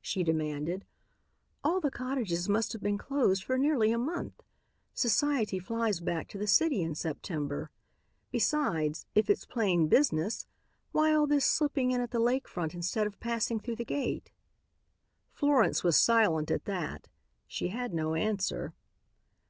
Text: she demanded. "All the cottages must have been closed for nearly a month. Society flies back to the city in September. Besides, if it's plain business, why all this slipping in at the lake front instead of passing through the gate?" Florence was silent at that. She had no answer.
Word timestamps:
she 0.00 0.22
demanded. 0.24 0.86
"All 1.62 1.78
the 1.78 1.90
cottages 1.90 2.48
must 2.48 2.72
have 2.72 2.82
been 2.82 2.96
closed 2.96 3.44
for 3.44 3.58
nearly 3.58 3.92
a 3.92 3.98
month. 3.98 4.40
Society 4.94 5.58
flies 5.58 6.00
back 6.00 6.26
to 6.28 6.38
the 6.38 6.46
city 6.46 6.80
in 6.80 6.94
September. 6.94 7.70
Besides, 8.30 9.04
if 9.14 9.28
it's 9.28 9.44
plain 9.44 9.88
business, 9.88 10.46
why 10.92 11.12
all 11.12 11.26
this 11.26 11.44
slipping 11.44 11.90
in 11.90 12.00
at 12.00 12.12
the 12.12 12.18
lake 12.18 12.48
front 12.48 12.72
instead 12.72 13.06
of 13.06 13.20
passing 13.20 13.60
through 13.60 13.76
the 13.76 13.84
gate?" 13.84 14.32
Florence 15.34 15.84
was 15.84 15.98
silent 15.98 16.50
at 16.50 16.64
that. 16.64 17.08
She 17.46 17.68
had 17.68 17.92
no 17.92 18.14
answer. 18.14 18.72